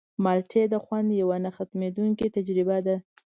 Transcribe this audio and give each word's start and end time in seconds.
مالټې 0.23 0.63
د 0.69 0.75
خوند 0.83 1.09
یوه 1.21 1.37
نه 1.43 1.49
ختمېدونکې 1.55 2.27
تجربه 2.35 2.77
ده. 2.85 2.95